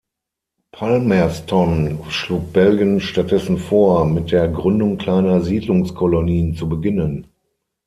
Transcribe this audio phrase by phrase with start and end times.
[0.71, 7.27] Palmerston schlug Belgien stattdessen vor, mit der Gründung kleiner Siedlungskolonien zu beginnen.